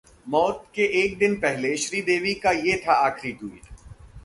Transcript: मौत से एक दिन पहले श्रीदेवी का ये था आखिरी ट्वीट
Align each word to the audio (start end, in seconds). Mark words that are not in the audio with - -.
मौत 0.27 0.63
से 0.75 0.85
एक 1.01 1.17
दिन 1.17 1.35
पहले 1.35 1.75
श्रीदेवी 1.77 2.33
का 2.33 2.51
ये 2.51 2.81
था 2.87 2.93
आखिरी 3.05 3.33
ट्वीट 3.33 3.69